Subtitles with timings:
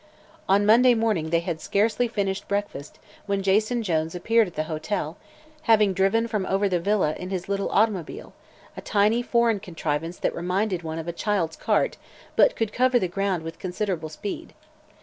[0.49, 5.15] On Monday morning they had scarcely finished breakfast when Jason Jones appeared at the hotel,
[5.69, 8.33] having driven over from the villa in his little automobile
[8.75, 11.97] a tiny foreign contrivance that reminded one of a child's cart
[12.35, 14.55] but could cover the ground with considerable speed.